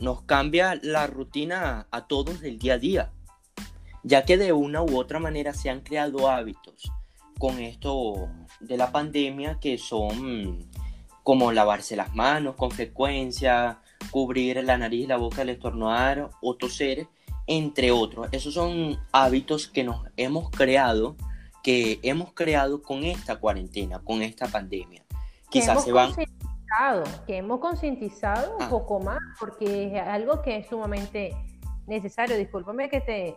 nos 0.00 0.22
cambia 0.22 0.78
la 0.82 1.06
rutina 1.06 1.86
a 1.90 2.06
todos 2.06 2.40
del 2.40 2.58
día 2.58 2.74
a 2.74 2.78
día, 2.78 3.12
ya 4.02 4.24
que 4.24 4.38
de 4.38 4.52
una 4.52 4.82
u 4.82 4.96
otra 4.96 5.18
manera 5.18 5.52
se 5.52 5.68
han 5.68 5.80
creado 5.80 6.30
hábitos 6.30 6.90
con 7.38 7.58
esto 7.60 8.30
de 8.60 8.78
la 8.78 8.92
pandemia 8.92 9.58
que 9.60 9.76
son 9.76 10.66
como 11.22 11.52
lavarse 11.52 11.96
las 11.96 12.14
manos 12.14 12.54
con 12.54 12.70
frecuencia, 12.70 13.80
cubrir 14.10 14.62
la 14.64 14.78
nariz, 14.78 15.08
la 15.08 15.16
boca 15.16 15.42
al 15.42 15.50
estornudar 15.50 16.30
o 16.40 16.56
toser, 16.56 17.06
entre 17.46 17.90
otros. 17.90 18.28
Esos 18.32 18.54
son 18.54 18.98
hábitos 19.12 19.68
que 19.68 19.84
nos 19.84 20.04
hemos 20.16 20.50
creado, 20.50 21.16
que 21.62 21.98
hemos 22.02 22.32
creado 22.32 22.82
con 22.82 23.04
esta 23.04 23.36
cuarentena, 23.36 24.00
con 24.00 24.22
esta 24.22 24.48
pandemia. 24.48 25.04
Quizás 25.50 25.84
se 25.84 25.92
van 25.92 26.12
que 27.26 27.38
hemos 27.38 27.60
concientizado 27.60 28.56
un 28.56 28.62
ah. 28.62 28.68
poco 28.68 29.00
más, 29.00 29.18
porque 29.38 29.86
es 29.86 30.02
algo 30.02 30.42
que 30.42 30.58
es 30.58 30.66
sumamente 30.66 31.34
necesario. 31.86 32.36
Discúlpame 32.36 32.88
que 32.88 33.00
te, 33.00 33.36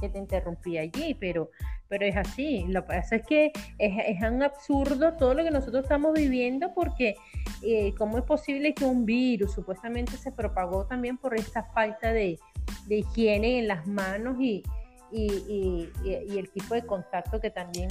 que 0.00 0.08
te 0.08 0.18
interrumpí 0.18 0.78
allí, 0.78 1.14
pero, 1.14 1.50
pero 1.88 2.04
es 2.06 2.16
así. 2.16 2.64
Lo 2.68 2.82
que 2.82 2.88
pasa 2.88 3.16
es 3.16 3.26
que 3.26 3.52
es, 3.78 3.92
es 4.06 4.22
un 4.22 4.42
absurdo 4.42 5.14
todo 5.14 5.34
lo 5.34 5.44
que 5.44 5.50
nosotros 5.50 5.84
estamos 5.84 6.12
viviendo, 6.14 6.72
porque 6.74 7.14
eh, 7.62 7.94
¿cómo 7.96 8.18
es 8.18 8.24
posible 8.24 8.74
que 8.74 8.84
un 8.84 9.04
virus 9.04 9.52
supuestamente 9.52 10.16
se 10.16 10.32
propagó 10.32 10.84
también 10.86 11.16
por 11.16 11.34
esta 11.34 11.64
falta 11.72 12.12
de, 12.12 12.38
de 12.86 12.98
higiene 12.98 13.58
en 13.58 13.68
las 13.68 13.86
manos 13.86 14.36
y, 14.40 14.62
y, 15.10 15.26
y, 15.48 15.92
y 16.04 16.38
el 16.38 16.50
tipo 16.50 16.74
de 16.74 16.84
contacto 16.86 17.40
que 17.40 17.50
también 17.50 17.88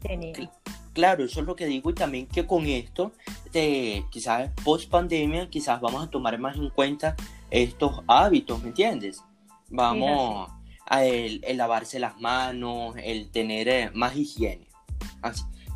tenemos? 0.00 0.50
Claro, 0.98 1.24
eso 1.24 1.38
es 1.38 1.46
lo 1.46 1.54
que 1.54 1.66
digo 1.66 1.90
y 1.90 1.94
también 1.94 2.26
que 2.26 2.44
con 2.44 2.66
esto, 2.66 3.12
de, 3.52 4.04
quizás 4.10 4.50
post 4.64 4.90
pandemia, 4.90 5.48
quizás 5.48 5.80
vamos 5.80 6.04
a 6.04 6.10
tomar 6.10 6.36
más 6.40 6.56
en 6.56 6.70
cuenta 6.70 7.14
estos 7.50 8.02
hábitos, 8.08 8.60
¿me 8.62 8.70
entiendes? 8.70 9.22
Vamos 9.70 10.50
a 10.86 11.04
el, 11.04 11.40
lavarse 11.54 12.00
las 12.00 12.18
manos, 12.20 12.96
el 13.00 13.30
tener 13.30 13.68
eh, 13.68 13.90
más 13.94 14.16
higiene. 14.16 14.66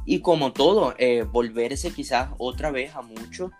Y 0.04 0.20
como 0.20 0.52
todo, 0.52 0.94
eh, 0.98 1.22
volverse 1.22 1.92
quizás 1.92 2.30
otra 2.38 2.70
vez 2.70 2.94
a 2.94 3.02
mucho, 3.02 3.50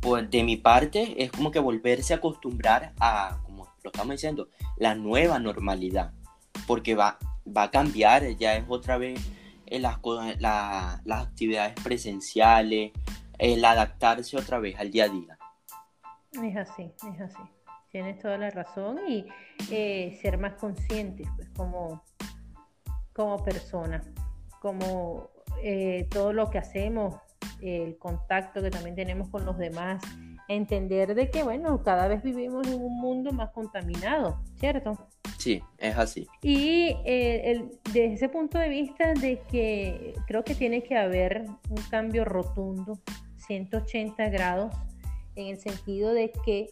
pues 0.00 0.30
de 0.30 0.42
mi 0.42 0.56
parte, 0.56 1.22
es 1.22 1.30
como 1.30 1.50
que 1.50 1.58
volverse 1.58 2.14
a 2.14 2.16
acostumbrar 2.16 2.92
a, 3.00 3.40
como 3.44 3.68
lo 3.82 3.90
estamos 3.90 4.12
diciendo, 4.12 4.48
la 4.76 4.94
nueva 4.94 5.38
normalidad. 5.38 6.12
Porque 6.66 6.94
va, 6.94 7.18
va 7.46 7.64
a 7.64 7.70
cambiar, 7.70 8.28
ya 8.36 8.56
es 8.56 8.64
otra 8.68 8.98
vez 8.98 9.20
las, 9.70 9.98
las 10.40 11.22
actividades 11.26 11.74
presenciales, 11.82 12.92
el 13.38 13.64
adaptarse 13.64 14.36
otra 14.36 14.58
vez 14.58 14.78
al 14.78 14.90
día 14.90 15.04
a 15.04 15.08
día. 15.08 15.38
Es 16.32 16.56
así, 16.56 16.92
es 17.14 17.20
así. 17.20 17.42
Tienes 17.90 18.18
toda 18.20 18.36
la 18.36 18.50
razón 18.50 18.98
y 19.08 19.26
eh, 19.70 20.18
ser 20.20 20.38
más 20.38 20.54
conscientes 20.54 21.26
pues, 21.36 21.48
como, 21.50 22.04
como 23.14 23.42
persona, 23.42 24.02
como 24.60 25.30
eh, 25.62 26.06
todo 26.10 26.32
lo 26.32 26.50
que 26.50 26.58
hacemos, 26.58 27.16
el 27.60 27.98
contacto 27.98 28.62
que 28.62 28.70
también 28.70 28.94
tenemos 28.94 29.28
con 29.28 29.44
los 29.44 29.58
demás, 29.58 30.02
entender 30.48 31.14
de 31.14 31.30
que, 31.30 31.42
bueno, 31.42 31.82
cada 31.82 32.08
vez 32.08 32.22
vivimos 32.22 32.66
en 32.66 32.82
un 32.82 32.98
mundo 33.00 33.32
más 33.32 33.50
contaminado, 33.50 34.40
¿cierto? 34.58 35.08
Sí, 35.38 35.62
es 35.76 35.96
así. 35.96 36.26
Y 36.42 36.96
eh, 37.04 37.68
desde 37.84 38.14
ese 38.14 38.28
punto 38.28 38.58
de 38.58 38.68
vista 38.68 39.12
de 39.14 39.40
que 39.50 40.14
creo 40.26 40.42
que 40.42 40.54
tiene 40.54 40.82
que 40.82 40.96
haber 40.96 41.44
un 41.68 41.82
cambio 41.90 42.24
rotundo, 42.24 42.98
180 43.46 44.28
grados, 44.30 44.74
en 45.36 45.48
el 45.48 45.58
sentido 45.58 46.12
de 46.12 46.32
que 46.44 46.68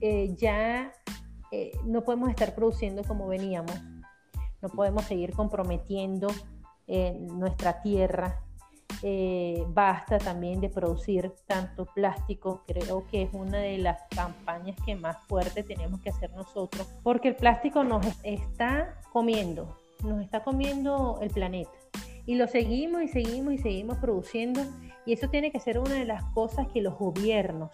eh, 0.00 0.34
ya 0.36 0.92
eh, 1.52 1.72
no 1.84 2.02
podemos 2.02 2.30
estar 2.30 2.54
produciendo 2.54 3.02
como 3.04 3.28
veníamos, 3.28 3.78
no 4.62 4.68
podemos 4.70 5.04
seguir 5.04 5.32
comprometiendo 5.32 6.28
nuestra 6.88 7.82
tierra, 7.82 8.40
eh, 9.02 9.64
basta 9.68 10.18
también 10.18 10.60
de 10.60 10.68
producir 10.68 11.32
tanto 11.46 11.86
plástico. 11.86 12.62
Creo 12.66 13.06
que 13.06 13.22
es 13.22 13.30
una 13.32 13.58
de 13.58 13.78
las 13.78 14.02
campañas 14.10 14.76
que 14.84 14.94
más 14.94 15.18
fuerte 15.26 15.62
tenemos 15.62 16.00
que 16.00 16.10
hacer 16.10 16.32
nosotros, 16.32 16.88
porque 17.02 17.28
el 17.28 17.36
plástico 17.36 17.84
nos 17.84 18.06
está 18.22 18.98
comiendo, 19.12 19.76
nos 20.02 20.22
está 20.22 20.42
comiendo 20.42 21.18
el 21.20 21.30
planeta. 21.30 21.70
Y 22.24 22.34
lo 22.34 22.48
seguimos 22.48 23.02
y 23.02 23.08
seguimos 23.08 23.54
y 23.54 23.58
seguimos 23.58 23.98
produciendo. 23.98 24.62
Y 25.04 25.12
eso 25.12 25.28
tiene 25.28 25.52
que 25.52 25.60
ser 25.60 25.78
una 25.78 25.94
de 25.94 26.04
las 26.04 26.24
cosas 26.32 26.66
que 26.72 26.82
los 26.82 26.98
gobiernos 26.98 27.70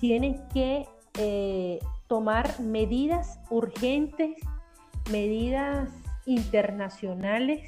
tienen 0.00 0.46
que 0.52 0.86
eh, 1.18 1.78
tomar 2.08 2.60
medidas 2.60 3.40
urgentes, 3.48 4.36
medidas 5.10 5.88
internacionales, 6.26 7.62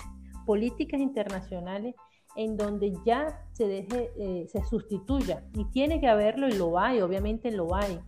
políticas 0.47 1.01
internacionales, 1.01 1.95
en 2.37 2.57
donde 2.57 2.95
ya 3.05 3.45
se 3.53 3.67
deje, 3.67 4.11
eh, 4.19 4.47
se 4.49 4.63
sustituya. 4.65 5.45
Y 5.55 5.65
tiene 5.67 6.01
que 6.01 6.09
haberlo 6.09 6.49
y 6.49 6.53
lo 6.53 6.79
hay, 6.79 7.01
obviamente 7.01 7.51
lo 7.51 7.75
hay. 7.75 7.99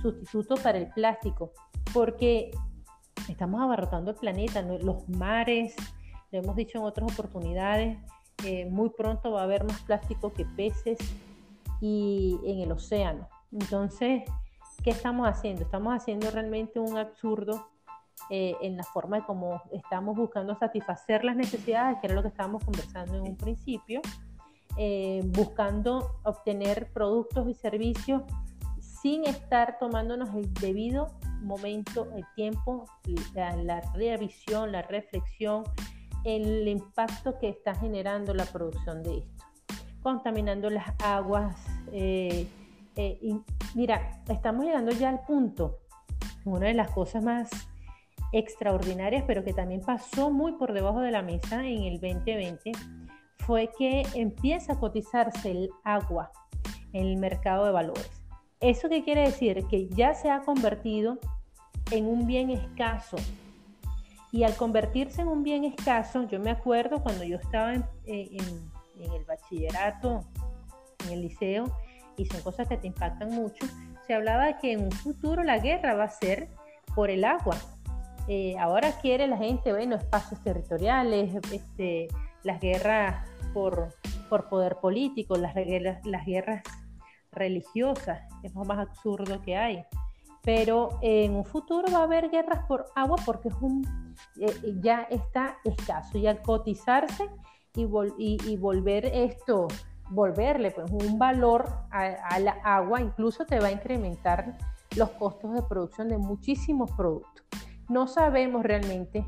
Sustituto 0.00 0.54
para 0.54 0.78
el 0.78 0.88
plástico, 0.88 1.52
porque 1.92 2.50
estamos 3.28 3.60
abarrotando 3.60 4.12
el 4.12 4.16
planeta, 4.16 4.62
los 4.62 5.08
mares, 5.08 5.74
lo 6.30 6.38
hemos 6.38 6.56
dicho 6.56 6.78
en 6.78 6.84
otras 6.84 7.12
oportunidades, 7.12 7.98
eh, 8.44 8.66
muy 8.66 8.90
pronto 8.90 9.32
va 9.32 9.40
a 9.40 9.44
haber 9.44 9.64
más 9.64 9.80
plástico 9.82 10.32
que 10.32 10.44
peces 10.44 10.98
y 11.80 12.38
en 12.44 12.60
el 12.60 12.72
océano. 12.72 13.28
Entonces, 13.52 14.22
¿qué 14.82 14.90
estamos 14.90 15.28
haciendo? 15.28 15.62
Estamos 15.62 15.94
haciendo 15.94 16.30
realmente 16.30 16.78
un 16.78 16.96
absurdo 16.96 17.68
eh, 18.28 18.56
en 18.60 18.76
la 18.76 18.84
forma 18.84 19.18
de 19.18 19.24
cómo 19.24 19.62
estamos 19.72 20.16
buscando 20.16 20.54
satisfacer 20.56 21.24
las 21.24 21.36
necesidades, 21.36 21.98
que 22.00 22.06
era 22.06 22.14
lo 22.14 22.22
que 22.22 22.28
estábamos 22.28 22.64
conversando 22.64 23.16
en 23.16 23.22
un 23.22 23.36
principio, 23.36 24.00
eh, 24.76 25.22
buscando 25.24 26.20
obtener 26.22 26.92
productos 26.92 27.48
y 27.48 27.54
servicios 27.54 28.22
sin 28.80 29.24
estar 29.24 29.78
tomándonos 29.78 30.34
el 30.34 30.52
debido 30.54 31.08
momento, 31.40 32.08
el 32.14 32.24
tiempo, 32.36 32.84
la, 33.34 33.56
la 33.56 33.80
revisión, 33.94 34.72
la 34.72 34.82
reflexión, 34.82 35.64
el 36.24 36.68
impacto 36.68 37.38
que 37.38 37.48
está 37.48 37.74
generando 37.74 38.34
la 38.34 38.44
producción 38.44 39.02
de 39.02 39.18
esto, 39.18 39.44
contaminando 40.02 40.68
las 40.70 40.94
aguas. 41.02 41.56
Eh, 41.92 42.46
y 42.96 43.40
mira, 43.74 44.22
estamos 44.28 44.66
llegando 44.66 44.92
ya 44.92 45.08
al 45.08 45.20
punto, 45.22 45.78
una 46.44 46.66
de 46.66 46.74
las 46.74 46.90
cosas 46.90 47.22
más 47.22 47.69
extraordinarias, 48.32 49.24
pero 49.26 49.44
que 49.44 49.52
también 49.52 49.80
pasó 49.80 50.30
muy 50.30 50.52
por 50.52 50.72
debajo 50.72 51.00
de 51.00 51.10
la 51.10 51.22
mesa 51.22 51.66
en 51.66 51.84
el 51.84 52.00
2020, 52.00 52.72
fue 53.38 53.70
que 53.78 54.02
empieza 54.14 54.74
a 54.74 54.78
cotizarse 54.78 55.50
el 55.50 55.70
agua 55.84 56.30
en 56.92 57.06
el 57.06 57.16
mercado 57.16 57.64
de 57.64 57.72
valores. 57.72 58.10
¿Eso 58.60 58.88
qué 58.88 59.02
quiere 59.02 59.22
decir? 59.22 59.66
Que 59.68 59.88
ya 59.88 60.14
se 60.14 60.30
ha 60.30 60.40
convertido 60.40 61.18
en 61.90 62.06
un 62.06 62.26
bien 62.26 62.50
escaso. 62.50 63.16
Y 64.32 64.44
al 64.44 64.54
convertirse 64.54 65.22
en 65.22 65.28
un 65.28 65.42
bien 65.42 65.64
escaso, 65.64 66.28
yo 66.28 66.38
me 66.38 66.50
acuerdo 66.50 67.02
cuando 67.02 67.24
yo 67.24 67.36
estaba 67.36 67.74
en, 67.74 67.84
en 68.06 69.12
el 69.12 69.24
bachillerato, 69.24 70.24
en 71.06 71.12
el 71.12 71.22
liceo, 71.22 71.64
y 72.16 72.26
son 72.26 72.42
cosas 72.42 72.68
que 72.68 72.76
te 72.76 72.86
impactan 72.86 73.30
mucho, 73.30 73.66
se 74.06 74.14
hablaba 74.14 74.46
de 74.46 74.58
que 74.58 74.72
en 74.72 74.84
un 74.84 74.92
futuro 74.92 75.42
la 75.42 75.58
guerra 75.58 75.94
va 75.94 76.04
a 76.04 76.10
ser 76.10 76.48
por 76.94 77.10
el 77.10 77.24
agua. 77.24 77.56
Eh, 78.28 78.56
ahora 78.58 78.92
quiere 79.00 79.26
la 79.26 79.36
gente, 79.36 79.72
bueno, 79.72 79.96
espacios 79.96 80.40
territoriales, 80.42 81.34
este, 81.52 82.08
las 82.42 82.60
guerras 82.60 83.26
por, 83.52 83.94
por 84.28 84.48
poder 84.48 84.76
político, 84.76 85.36
las, 85.36 85.54
guerras 85.54 86.62
religiosas, 87.32 88.20
es 88.42 88.54
lo 88.54 88.64
más 88.64 88.78
absurdo 88.78 89.40
que 89.42 89.56
hay. 89.56 89.84
Pero 90.42 90.98
en 91.02 91.34
un 91.34 91.44
futuro 91.44 91.92
va 91.92 91.98
a 91.98 92.04
haber 92.04 92.30
guerras 92.30 92.64
por 92.66 92.86
agua 92.94 93.16
porque 93.26 93.48
es 93.48 93.54
un, 93.60 94.14
eh, 94.38 94.54
ya 94.80 95.02
está 95.10 95.58
escaso 95.64 96.16
y 96.16 96.26
al 96.26 96.40
cotizarse 96.40 97.28
y, 97.74 98.56
volver 98.56 99.06
esto, 99.06 99.68
volverle 100.08 100.70
pues, 100.70 100.90
un 100.90 101.18
valor 101.18 101.66
a, 101.90 102.06
a 102.30 102.38
la 102.38 102.52
agua, 102.64 103.00
incluso 103.00 103.44
te 103.44 103.60
va 103.60 103.68
a 103.68 103.72
incrementar 103.72 104.56
los 104.96 105.10
costos 105.10 105.52
de 105.52 105.62
producción 105.62 106.08
de 106.08 106.18
muchísimos 106.18 106.90
productos. 106.92 107.39
No 107.90 108.06
sabemos 108.06 108.62
realmente, 108.62 109.26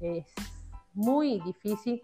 es 0.00 0.32
muy 0.92 1.40
difícil 1.40 2.00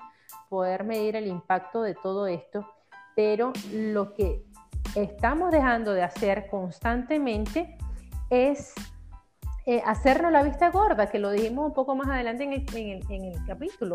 poder 0.49 0.83
medir 0.83 1.15
el 1.15 1.29
impacto 1.29 1.83
de 1.83 1.95
todo 1.95 2.27
esto, 2.27 2.69
pero 3.15 3.53
lo 3.73 4.13
que 4.15 4.45
estamos 4.97 5.53
dejando 5.53 5.93
de 5.93 6.03
hacer 6.03 6.49
constantemente 6.51 7.79
es 8.29 8.75
eh, 9.67 9.81
hacernos 9.87 10.33
la 10.33 10.43
vista 10.43 10.71
gorda, 10.71 11.09
que 11.09 11.21
lo 11.21 11.31
dijimos 11.31 11.69
un 11.69 11.75
poco 11.75 11.95
más 11.95 12.09
adelante 12.09 12.43
en 12.43 12.55
el, 12.55 13.47
capítulo. 13.47 13.95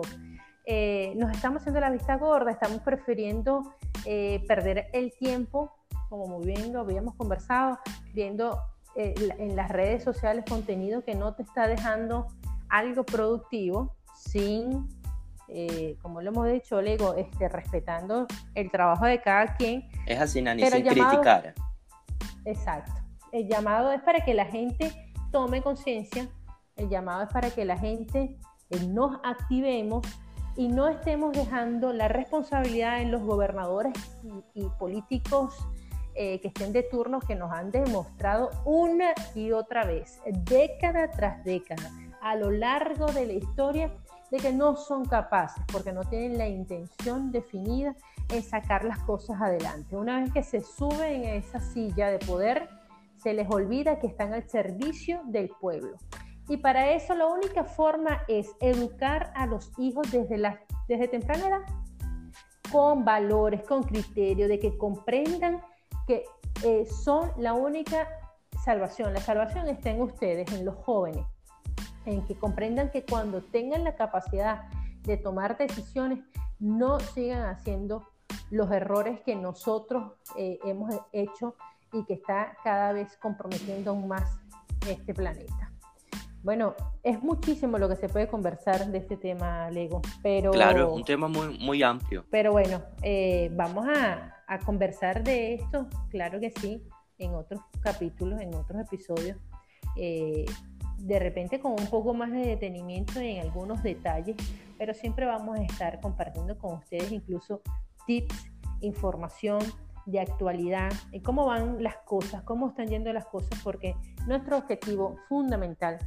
Eh, 0.65 1.11
nos 1.17 1.33
estamos 1.33 1.63
haciendo 1.63 1.81
la 1.81 1.89
vista 1.89 2.15
gorda, 2.15 2.51
estamos 2.51 2.79
prefiriendo 2.79 3.73
eh, 4.05 4.41
perder 4.47 4.87
el 4.93 5.11
tiempo, 5.17 5.73
como 6.07 6.27
muy 6.27 6.45
bien 6.45 6.73
habíamos 6.77 7.15
conversado, 7.15 7.77
viendo 8.13 8.57
en 8.95 9.55
las 9.55 9.69
redes 9.69 10.03
sociales 10.03 10.45
contenido 10.47 11.03
que 11.03 11.15
no 11.15 11.33
te 11.35 11.43
está 11.43 11.67
dejando 11.67 12.27
algo 12.69 13.03
productivo 13.03 13.95
sin, 14.15 14.87
eh, 15.49 15.97
como 16.01 16.21
lo 16.21 16.29
hemos 16.29 16.51
dicho, 16.51 16.79
este, 16.79 17.49
respetando 17.49 18.27
el 18.53 18.71
trabajo 18.71 19.05
de 19.05 19.21
cada 19.21 19.55
quien. 19.55 19.87
Es 20.05 20.19
así, 20.19 20.41
Nani, 20.41 20.65
sin 20.65 20.83
criticar. 20.83 21.53
Exacto. 22.45 22.93
El 23.31 23.47
llamado 23.47 23.91
es 23.91 24.01
para 24.01 24.23
que 24.23 24.33
la 24.33 24.45
gente 24.45 24.91
tome 25.31 25.61
conciencia, 25.61 26.27
el 26.75 26.89
llamado 26.89 27.23
es 27.23 27.29
para 27.29 27.49
que 27.49 27.65
la 27.65 27.77
gente 27.77 28.37
eh, 28.69 28.87
nos 28.87 29.19
activemos 29.23 30.05
y 30.55 30.69
no 30.69 30.87
estemos 30.87 31.33
dejando 31.33 31.91
la 31.91 32.07
responsabilidad 32.07 33.01
en 33.01 33.11
los 33.11 33.21
gobernadores 33.23 33.93
y 34.53 34.63
políticos 34.79 35.53
eh, 36.15 36.39
que 36.39 36.47
estén 36.47 36.71
de 36.73 36.83
turno 36.83 37.19
que 37.19 37.35
nos 37.35 37.51
han 37.51 37.71
demostrado 37.71 38.49
una 38.63 39.13
y 39.33 39.51
otra 39.51 39.85
vez, 39.85 40.19
década 40.25 41.11
tras 41.11 41.43
década, 41.43 41.91
a 42.21 42.35
lo 42.35 42.51
largo 42.51 43.07
de 43.07 43.25
la 43.25 43.33
historia, 43.33 43.91
de 44.31 44.37
que 44.37 44.53
no 44.53 44.75
son 44.75 45.05
capaces, 45.05 45.63
porque 45.71 45.93
no 45.93 46.03
tienen 46.03 46.37
la 46.37 46.47
intención 46.47 47.31
definida 47.31 47.95
en 48.29 48.43
sacar 48.43 48.83
las 48.83 48.99
cosas 48.99 49.41
adelante. 49.41 49.95
Una 49.95 50.21
vez 50.21 50.33
que 50.33 50.43
se 50.43 50.61
suben 50.61 51.23
en 51.23 51.35
esa 51.35 51.59
silla 51.59 52.09
de 52.09 52.19
poder, 52.19 52.69
se 53.17 53.33
les 53.33 53.49
olvida 53.49 53.99
que 53.99 54.07
están 54.07 54.33
al 54.33 54.47
servicio 54.49 55.21
del 55.25 55.49
pueblo. 55.61 55.97
Y 56.47 56.57
para 56.57 56.91
eso 56.91 57.15
la 57.15 57.27
única 57.27 57.63
forma 57.63 58.21
es 58.27 58.55
educar 58.59 59.31
a 59.35 59.47
los 59.47 59.71
hijos 59.79 60.11
desde, 60.11 60.37
la, 60.37 60.59
desde 60.87 61.07
temprana 61.07 61.47
edad, 61.47 61.61
con 62.71 63.03
valores, 63.03 63.63
con 63.63 63.83
criterio, 63.83 64.47
de 64.47 64.59
que 64.59 64.77
comprendan 64.77 65.61
que 66.07 66.25
eh, 66.63 66.85
son 66.85 67.31
la 67.37 67.53
única 67.53 68.07
salvación. 68.63 69.13
La 69.13 69.21
salvación 69.21 69.67
está 69.67 69.89
en 69.91 70.01
ustedes, 70.01 70.51
en 70.53 70.65
los 70.65 70.75
jóvenes, 70.75 71.25
en 72.05 72.25
que 72.25 72.35
comprendan 72.35 72.91
que 72.91 73.03
cuando 73.05 73.41
tengan 73.41 73.83
la 73.83 73.95
capacidad 73.95 74.63
de 75.03 75.17
tomar 75.17 75.57
decisiones, 75.57 76.19
no 76.59 76.99
sigan 76.99 77.45
haciendo 77.45 78.07
los 78.49 78.71
errores 78.71 79.21
que 79.21 79.35
nosotros 79.35 80.13
eh, 80.37 80.59
hemos 80.63 80.93
hecho 81.11 81.55
y 81.93 82.03
que 82.05 82.13
está 82.13 82.57
cada 82.63 82.91
vez 82.93 83.17
comprometiendo 83.17 83.91
aún 83.91 84.07
más 84.07 84.39
este 84.87 85.13
planeta. 85.13 85.71
Bueno, 86.43 86.75
es 87.01 87.23
muchísimo 87.23 87.79
lo 87.79 87.89
que 87.89 87.95
se 87.95 88.07
puede 88.07 88.27
conversar 88.27 88.85
de 88.85 88.99
este 88.99 89.17
tema, 89.17 89.69
Lego, 89.71 90.01
pero... 90.21 90.51
Claro, 90.51 90.89
es 90.89 90.93
un 90.93 91.03
tema 91.03 91.27
muy, 91.27 91.57
muy 91.57 91.81
amplio. 91.81 92.23
Pero 92.29 92.51
bueno, 92.51 92.83
eh, 93.01 93.49
vamos 93.53 93.87
a, 93.87 94.34
a 94.47 94.59
conversar 94.59 95.23
de 95.23 95.55
esto, 95.55 95.87
claro 96.09 96.39
que 96.39 96.51
sí, 96.51 96.83
en 97.17 97.33
otros 97.33 97.61
capítulos, 97.81 98.41
en 98.41 98.53
otros 98.53 98.81
episodios, 98.81 99.37
eh, 99.95 100.45
de 100.97 101.19
repente 101.19 101.59
con 101.59 101.73
un 101.73 101.87
poco 101.87 102.13
más 102.13 102.31
de 102.31 102.39
detenimiento 102.39 103.19
en 103.19 103.41
algunos 103.41 103.83
detalles, 103.83 104.35
pero 104.77 104.93
siempre 104.93 105.25
vamos 105.25 105.59
a 105.59 105.63
estar 105.63 105.99
compartiendo 105.99 106.57
con 106.57 106.77
ustedes 106.77 107.11
incluso 107.11 107.61
tips, 108.07 108.51
información 108.81 109.59
de 110.05 110.19
actualidad, 110.19 110.91
de 111.11 111.21
cómo 111.21 111.45
van 111.45 111.81
las 111.81 111.97
cosas, 112.05 112.43
cómo 112.43 112.69
están 112.69 112.87
yendo 112.87 113.11
las 113.11 113.25
cosas, 113.25 113.59
porque 113.63 113.95
nuestro 114.27 114.57
objetivo 114.57 115.17
fundamental 115.27 115.97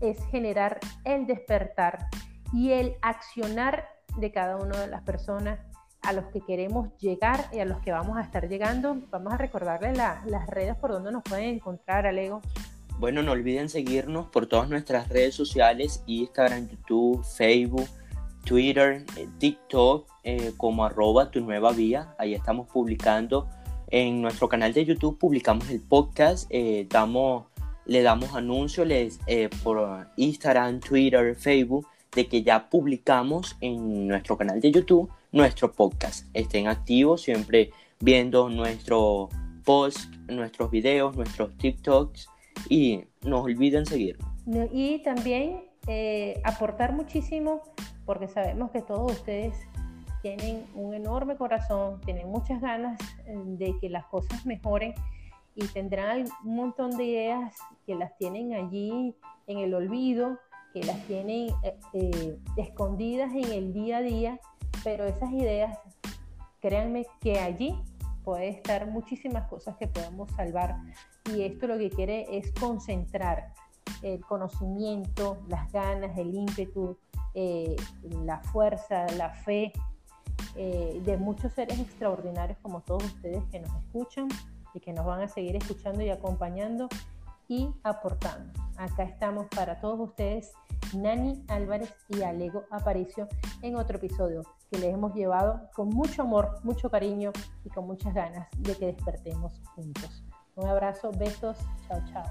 es 0.00 0.18
generar 0.26 0.80
el 1.04 1.26
despertar 1.26 2.08
y 2.52 2.72
el 2.72 2.94
accionar 3.02 3.88
de 4.18 4.32
cada 4.32 4.56
una 4.56 4.80
de 4.80 4.86
las 4.86 5.02
personas 5.02 5.58
a 6.04 6.12
los 6.12 6.26
que 6.26 6.40
queremos 6.40 6.88
llegar 6.98 7.46
y 7.52 7.58
a 7.58 7.64
los 7.64 7.80
que 7.80 7.92
vamos 7.92 8.16
a 8.16 8.22
estar 8.22 8.48
llegando. 8.48 8.96
Vamos 9.10 9.32
a 9.32 9.36
recordarles 9.36 9.96
las 9.96 10.46
redes 10.48 10.76
por 10.76 10.90
donde 10.92 11.12
nos 11.12 11.22
pueden 11.22 11.56
encontrar, 11.56 12.06
Alego. 12.06 12.40
Bueno, 12.98 13.22
no 13.22 13.32
olviden 13.32 13.68
seguirnos 13.68 14.26
por 14.28 14.46
todas 14.46 14.68
nuestras 14.68 15.08
redes 15.08 15.34
sociales, 15.34 16.02
Instagram, 16.06 16.68
YouTube, 16.68 17.24
Facebook, 17.24 17.88
Twitter, 18.44 19.04
eh, 19.16 19.28
TikTok, 19.38 20.08
eh, 20.22 20.52
como 20.56 20.84
arroba 20.84 21.30
tu 21.30 21.40
nueva 21.40 21.72
vía. 21.72 22.14
Ahí 22.18 22.34
estamos 22.34 22.68
publicando. 22.68 23.48
En 23.88 24.22
nuestro 24.22 24.48
canal 24.48 24.72
de 24.72 24.84
YouTube 24.84 25.18
publicamos 25.18 25.68
el 25.70 25.80
podcast, 25.80 26.46
eh, 26.50 26.86
damos, 26.88 27.46
le 27.84 28.02
damos 28.02 28.34
anuncios 28.34 28.88
por 29.62 30.08
Instagram, 30.16 30.80
Twitter, 30.80 31.36
Facebook 31.36 31.86
de 32.14 32.26
que 32.26 32.42
ya 32.42 32.70
publicamos 32.70 33.56
en 33.60 34.06
nuestro 34.06 34.36
canal 34.36 34.60
de 34.60 34.70
YouTube 34.70 35.10
nuestro 35.34 35.72
podcast. 35.72 36.28
Estén 36.32 36.68
activos, 36.68 37.22
siempre 37.22 37.72
viendo 38.00 38.48
nuestro 38.48 39.28
posts, 39.64 40.08
nuestros 40.28 40.70
videos, 40.70 41.16
nuestros 41.16 41.56
TikToks 41.58 42.28
y 42.68 43.04
no 43.22 43.42
olviden 43.42 43.84
seguirnos. 43.84 44.28
Y 44.72 45.02
también 45.02 45.64
eh, 45.88 46.40
aportar 46.44 46.92
muchísimo 46.92 47.62
porque 48.06 48.28
sabemos 48.28 48.70
que 48.70 48.80
todos 48.80 49.10
ustedes 49.10 49.56
tienen 50.22 50.64
un 50.74 50.94
enorme 50.94 51.36
corazón, 51.36 52.00
tienen 52.02 52.28
muchas 52.28 52.60
ganas 52.60 52.98
eh, 53.26 53.34
de 53.34 53.74
que 53.80 53.90
las 53.90 54.06
cosas 54.06 54.46
mejoren 54.46 54.94
y 55.56 55.66
tendrán 55.66 56.26
un 56.44 56.54
montón 56.54 56.96
de 56.96 57.04
ideas 57.04 57.56
que 57.86 57.96
las 57.96 58.16
tienen 58.18 58.54
allí 58.54 59.16
en 59.48 59.58
el 59.58 59.74
olvido, 59.74 60.38
que 60.72 60.84
las 60.84 61.04
tienen 61.06 61.48
eh, 61.92 62.38
escondidas 62.56 63.32
en 63.34 63.52
el 63.52 63.72
día 63.72 63.98
a 63.98 64.02
día, 64.02 64.40
pero 64.84 65.06
esas 65.06 65.32
ideas, 65.32 65.78
créanme 66.60 67.06
que 67.20 67.40
allí 67.40 67.74
puede 68.22 68.50
estar 68.50 68.86
muchísimas 68.86 69.48
cosas 69.48 69.76
que 69.76 69.88
podemos 69.88 70.30
salvar 70.32 70.76
y 71.34 71.42
esto 71.42 71.66
lo 71.66 71.78
que 71.78 71.90
quiere 71.90 72.26
es 72.36 72.52
concentrar 72.52 73.52
el 74.02 74.20
conocimiento, 74.20 75.38
las 75.48 75.72
ganas, 75.72 76.16
el 76.18 76.34
ímpetu, 76.34 76.96
eh, 77.34 77.74
la 78.24 78.40
fuerza, 78.40 79.06
la 79.16 79.30
fe 79.30 79.72
eh, 80.54 81.00
de 81.04 81.16
muchos 81.16 81.52
seres 81.52 81.78
extraordinarios 81.80 82.58
como 82.60 82.82
todos 82.82 83.04
ustedes 83.04 83.42
que 83.50 83.60
nos 83.60 83.74
escuchan 83.82 84.28
y 84.74 84.80
que 84.80 84.92
nos 84.92 85.06
van 85.06 85.22
a 85.22 85.28
seguir 85.28 85.56
escuchando 85.56 86.02
y 86.02 86.10
acompañando 86.10 86.88
y 87.48 87.70
aportando. 87.82 88.52
Acá 88.76 89.04
estamos 89.04 89.46
para 89.54 89.80
todos 89.80 90.00
ustedes, 90.00 90.52
Nani 90.94 91.42
Álvarez 91.48 91.94
y 92.08 92.22
Alego 92.22 92.64
Aparicio, 92.70 93.28
en 93.62 93.76
otro 93.76 93.96
episodio 93.98 94.42
que 94.74 94.80
les 94.80 94.94
hemos 94.94 95.14
llevado 95.14 95.70
con 95.74 95.88
mucho 95.88 96.22
amor, 96.22 96.58
mucho 96.64 96.90
cariño 96.90 97.32
y 97.64 97.70
con 97.70 97.86
muchas 97.86 98.12
ganas 98.12 98.48
de 98.58 98.74
que 98.74 98.86
despertemos 98.86 99.60
juntos. 99.74 100.24
Un 100.56 100.66
abrazo, 100.66 101.12
besos, 101.12 101.56
chao, 101.86 102.00
chao. 102.12 102.24